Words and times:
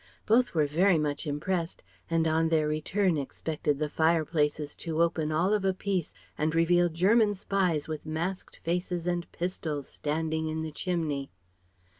Both 0.25 0.55
were 0.55 0.65
very 0.65 0.97
much 0.97 1.27
impressed, 1.27 1.83
and 2.09 2.27
on 2.27 2.49
their 2.49 2.67
return 2.67 3.19
expected 3.19 3.77
the 3.77 3.87
fireplaces 3.87 4.73
to 4.77 5.03
open 5.03 5.31
all 5.31 5.53
of 5.53 5.63
a 5.63 5.75
piece 5.75 6.11
and 6.39 6.55
reveal 6.55 6.89
German 6.89 7.35
spies 7.35 7.87
with 7.87 8.03
masked 8.03 8.61
faces 8.63 9.05
and 9.05 9.31
pistols, 9.31 9.87
standing 9.87 10.47
in 10.47 10.63
the 10.63 10.71
chimney. 10.71 11.29